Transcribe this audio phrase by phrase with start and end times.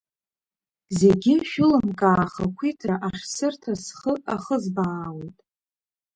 [0.99, 5.37] Зегьы шәылымкаа ахақәиҭра ахьсырҭаз схы ахызбаауеит…